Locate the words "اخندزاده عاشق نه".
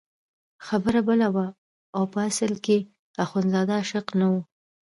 3.23-4.27